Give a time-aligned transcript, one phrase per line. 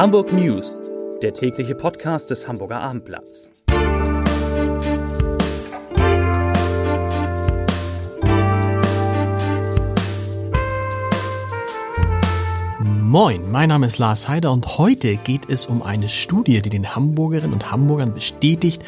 [0.00, 0.80] Hamburg News,
[1.20, 3.50] der tägliche Podcast des Hamburger Abendblatts.
[12.80, 16.96] Moin, mein Name ist Lars Heider und heute geht es um eine Studie, die den
[16.96, 18.82] Hamburgerinnen und Hamburgern bestätigt,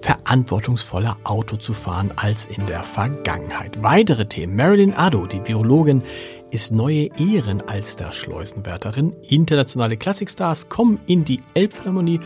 [0.00, 3.82] verantwortungsvoller Auto zu fahren als in der Vergangenheit.
[3.82, 4.56] Weitere Themen.
[4.56, 6.02] Marilyn Addo, die Biologin,
[6.50, 9.14] ist neue Ehrenalster-Schleusenwärterin.
[9.22, 12.20] Internationale Klassikstars kommen in die Elbphilharmonie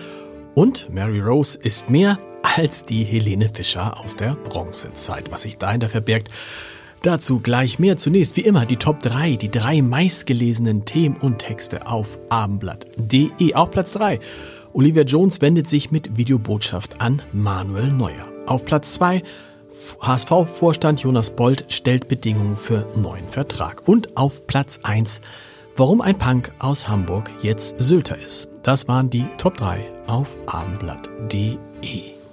[0.54, 5.30] und Mary Rose ist mehr als die Helene Fischer aus der Bronzezeit.
[5.30, 6.30] Was sich dahinter verbirgt,
[7.04, 7.98] Dazu gleich mehr.
[7.98, 13.52] Zunächst wie immer die Top 3, die drei meistgelesenen Themen und Texte auf abendblatt.de.
[13.52, 14.20] Auf Platz 3.
[14.74, 18.26] Olivia Jones wendet sich mit Videobotschaft an Manuel Neuer.
[18.46, 19.22] Auf Platz 2.
[20.00, 23.86] HSV-Vorstand Jonas Bold stellt Bedingungen für neuen Vertrag.
[23.86, 25.20] Und auf Platz 1.
[25.76, 28.48] Warum ein Punk aus Hamburg jetzt Sylter ist.
[28.64, 32.23] Das waren die Top 3 auf abendblatt.de.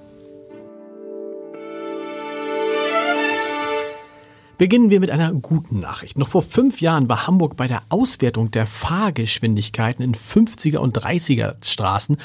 [4.61, 6.19] Beginnen wir mit einer guten Nachricht.
[6.19, 11.55] Noch vor fünf Jahren war Hamburg bei der Auswertung der Fahrgeschwindigkeiten in 50er und 30er
[11.65, 12.17] Straßen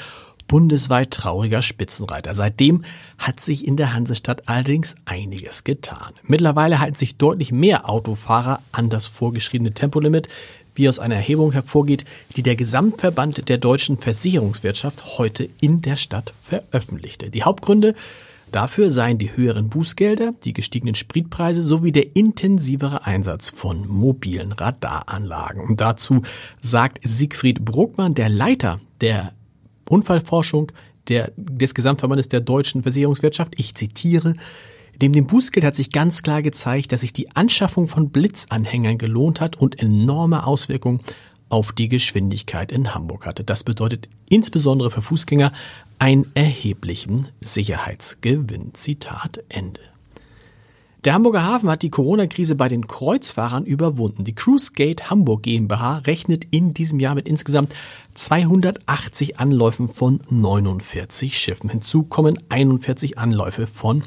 [0.47, 2.35] bundesweit trauriger Spitzenreiter.
[2.35, 2.83] Seitdem
[3.17, 6.13] hat sich in der Hansestadt allerdings einiges getan.
[6.21, 10.29] Mittlerweile halten sich deutlich mehr Autofahrer an das vorgeschriebene Tempolimit,
[10.75, 16.33] wie aus einer Erhebung hervorgeht, die der Gesamtverband der deutschen Versicherungswirtschaft heute in der Stadt
[16.39, 17.31] veröffentlichte.
[17.31, 17.95] Die Hauptgründe
[18.51, 25.61] Dafür seien die höheren Bußgelder, die gestiegenen Spritpreise sowie der intensivere Einsatz von mobilen Radaranlagen.
[25.61, 26.21] Und dazu
[26.61, 29.33] sagt Siegfried Bruckmann, der Leiter der
[29.89, 30.71] Unfallforschung
[31.07, 34.35] der, des Gesamtverbandes der deutschen Versicherungswirtschaft, ich zitiere,
[34.99, 39.41] Neben dem Bußgeld hat sich ganz klar gezeigt, dass sich die Anschaffung von Blitzanhängern gelohnt
[39.41, 41.01] hat und enorme Auswirkungen
[41.49, 43.43] auf die Geschwindigkeit in Hamburg hatte.
[43.43, 45.51] Das bedeutet insbesondere für Fußgänger
[45.99, 48.73] einen erheblichen Sicherheitsgewinn.
[48.73, 49.81] Zitat Ende.
[51.05, 54.23] Der Hamburger Hafen hat die Corona-Krise bei den Kreuzfahrern überwunden.
[54.23, 57.73] Die Cruise Gate Hamburg GmbH rechnet in diesem Jahr mit insgesamt
[58.15, 61.69] 280 Anläufen von 49 Schiffen.
[61.69, 64.03] Hinzu kommen 41 Anläufe von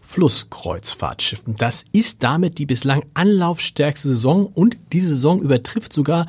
[0.00, 1.56] Flusskreuzfahrtschiffen.
[1.56, 6.26] Das ist damit die bislang anlaufstärkste Saison und diese Saison übertrifft sogar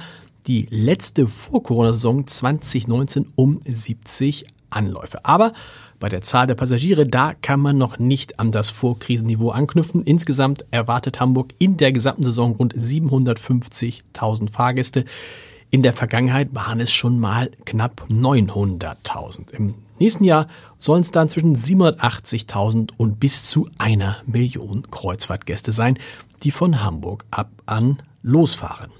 [0.47, 5.23] die letzte Vor-Corona-Saison 2019 um 70 Anläufe.
[5.23, 5.53] Aber
[5.99, 10.01] bei der Zahl der Passagiere, da kann man noch nicht an das Vorkrisenniveau anknüpfen.
[10.03, 15.05] Insgesamt erwartet Hamburg in der gesamten Saison rund 750.000 Fahrgäste.
[15.71, 19.51] In der Vergangenheit waren es schon mal knapp 900.000.
[19.51, 25.97] Im nächsten Jahr sollen es dann zwischen 780.000 und bis zu einer Million Kreuzfahrtgäste sein,
[26.43, 28.91] die von Hamburg ab an losfahren.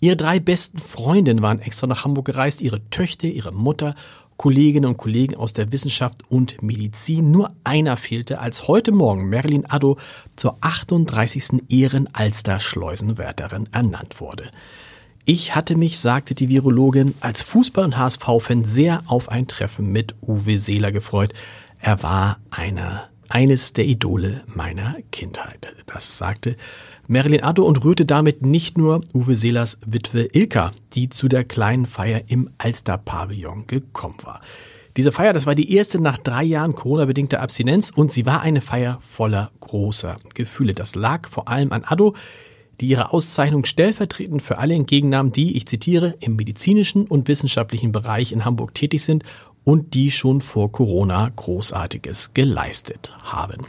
[0.00, 3.94] Ihre drei besten Freundinnen waren extra nach Hamburg gereist, ihre Töchter, ihre Mutter,
[4.38, 7.30] Kolleginnen und Kollegen aus der Wissenschaft und Medizin.
[7.30, 9.98] Nur einer fehlte, als heute Morgen Marilyn Addo
[10.36, 11.64] zur 38.
[11.68, 14.50] Ehren-Alster-Schleusenwärterin ernannt wurde.
[15.26, 20.14] Ich hatte mich, sagte die Virologin, als Fußball- und HSV-Fan sehr auf ein Treffen mit
[20.22, 21.34] Uwe Seeler gefreut.
[21.78, 25.74] Er war einer, eines der Idole meiner Kindheit.
[25.84, 26.56] Das sagte
[27.10, 31.86] Marilyn Addo und rührte damit nicht nur Uwe Seelers Witwe Ilka, die zu der kleinen
[31.86, 34.40] Feier im Alster-Pavillon gekommen war.
[34.96, 38.60] Diese Feier, das war die erste nach drei Jahren Corona-bedingter Abstinenz und sie war eine
[38.60, 40.72] Feier voller großer Gefühle.
[40.72, 42.14] Das lag vor allem an Addo,
[42.80, 48.30] die ihre Auszeichnung stellvertretend für alle entgegennahm, die, ich zitiere, im medizinischen und wissenschaftlichen Bereich
[48.30, 49.24] in Hamburg tätig sind
[49.64, 53.66] und die schon vor Corona Großartiges geleistet haben.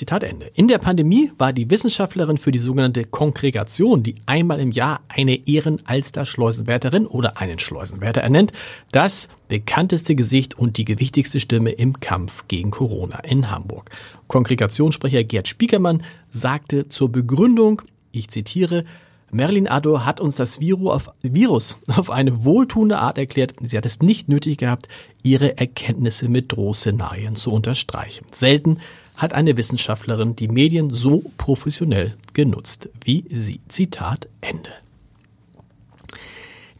[0.00, 0.50] Zitat Ende.
[0.54, 5.46] In der Pandemie war die Wissenschaftlerin für die sogenannte Kongregation, die einmal im Jahr eine
[5.46, 8.54] Ehrenalster-Schleusenwärterin oder einen Schleusenwärter ernennt,
[8.92, 13.90] das bekannteste Gesicht und die gewichtigste Stimme im Kampf gegen Corona in Hamburg.
[14.26, 18.86] Kongregationssprecher Gerd Spiekermann sagte zur Begründung, ich zitiere,
[19.30, 23.52] Merlin Addo hat uns das Virus auf eine wohltuende Art erklärt.
[23.60, 24.88] Sie hat es nicht nötig gehabt,
[25.22, 28.24] ihre Erkenntnisse mit Drohszenarien zu unterstreichen.
[28.32, 28.78] Selten
[29.20, 33.60] hat eine Wissenschaftlerin die Medien so professionell genutzt wie sie.
[33.68, 34.70] Zitat Ende.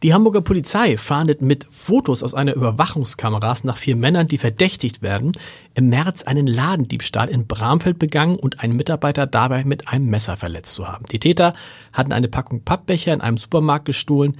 [0.03, 5.33] Die Hamburger Polizei fahndet mit Fotos aus einer Überwachungskameras nach vier Männern, die verdächtigt werden,
[5.75, 10.73] im März einen Ladendiebstahl in Bramfeld begangen und einen Mitarbeiter dabei mit einem Messer verletzt
[10.73, 11.05] zu haben.
[11.11, 11.53] Die Täter
[11.93, 14.37] hatten eine Packung Pappbecher in einem Supermarkt gestohlen,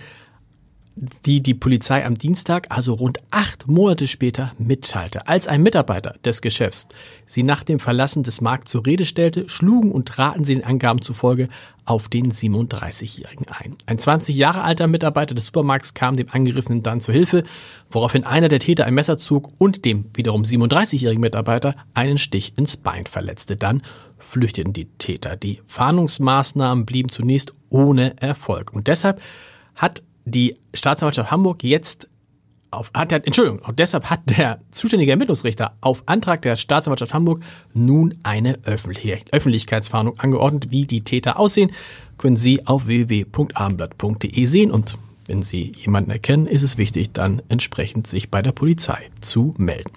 [1.26, 5.28] die die Polizei am Dienstag, also rund acht Monate später, mitteilte.
[5.28, 6.90] Als ein Mitarbeiter des Geschäfts
[7.26, 11.02] sie nach dem Verlassen des Markts zur Rede stellte, schlugen und traten sie den Angaben
[11.02, 11.48] zufolge
[11.86, 13.76] auf den 37-Jährigen ein.
[13.88, 17.44] Ein 20 Jahre alter Mitarbeiter des Supermarkts kam dem Angegriffenen dann zu Hilfe,
[17.90, 22.78] woraufhin einer der Täter ein Messer zog und dem wiederum 37-jährigen Mitarbeiter einen Stich ins
[22.78, 23.58] Bein verletzte.
[23.58, 23.82] Dann
[24.20, 25.36] flüchteten die Täter.
[25.36, 28.72] Die Fahndungsmaßnahmen blieben zunächst ohne Erfolg.
[28.72, 29.20] Und deshalb
[29.74, 32.08] hat die Staatsanwaltschaft Hamburg jetzt
[32.72, 37.44] auf, hat der, Entschuldigung, und deshalb hat der zuständige Ermittlungsrichter auf Antrag der Staatsanwaltschaft Hamburg
[37.74, 40.72] nun eine Öffentlichkeitsfahndung angeordnet.
[40.72, 41.72] Wie die Täter aussehen,
[42.18, 44.98] können Sie auf www.abendblatt.de sehen und
[45.28, 49.92] wenn Sie jemanden erkennen, ist es wichtig, dann entsprechend sich bei der Polizei zu melden.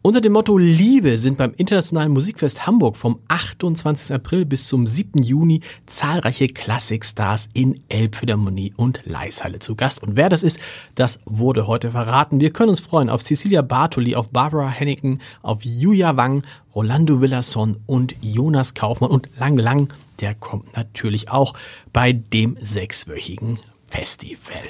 [0.00, 4.14] Unter dem Motto Liebe sind beim Internationalen Musikfest Hamburg vom 28.
[4.14, 5.24] April bis zum 7.
[5.24, 10.00] Juni zahlreiche Klassikstars in Elbphilharmonie und Leishalle zu Gast.
[10.04, 10.60] Und wer das ist,
[10.94, 12.40] das wurde heute verraten.
[12.40, 16.44] Wir können uns freuen auf Cecilia Bartoli, auf Barbara Henneken, auf Julia Wang,
[16.76, 21.54] Rolando Villasson und Jonas Kaufmann und Lang Lang, der kommt natürlich auch
[21.92, 23.58] bei dem sechswöchigen
[23.88, 24.62] Festival.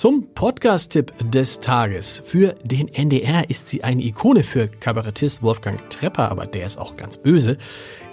[0.00, 2.22] Zum Podcast-Tipp des Tages.
[2.24, 6.96] Für den NDR ist sie eine Ikone für Kabarettist Wolfgang Trepper, aber der ist auch
[6.96, 7.58] ganz böse.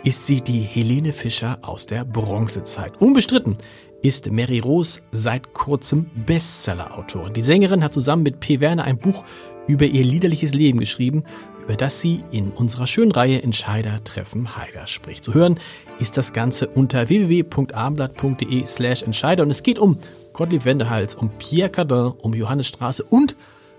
[0.04, 3.00] Ist sie die Helene Fischer aus der Bronzezeit.
[3.00, 3.58] Unbestritten
[4.02, 7.32] ist Mary Rose seit kurzem Bestseller-Autorin.
[7.32, 8.60] Die Sängerin hat zusammen mit P.
[8.60, 9.24] Werner ein Buch
[9.66, 11.24] über ihr liederliches Leben geschrieben,
[11.64, 15.24] über das sie in unserer schönen Reihe Entscheider treffen Heider spricht.
[15.24, 15.58] Zu hören
[16.00, 19.98] ist das Ganze unter www.abendblatt.de slash Entscheider und es geht um
[20.38, 23.36] Gottlieb Wendehals, um Pierre Cardin, um Johannes Straße und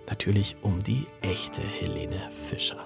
[0.08, 2.84] natürlich um die echte Helene Fischer.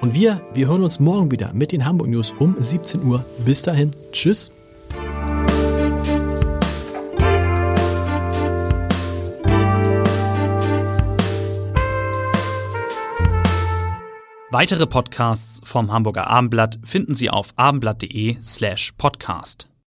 [0.00, 3.22] Und wir, wir hören uns morgen wieder mit den Hamburg News um 17 Uhr.
[3.44, 4.50] Bis dahin, tschüss.
[14.50, 19.68] Weitere Podcasts vom Hamburger Abendblatt finden Sie auf abendblatt.de slash podcast.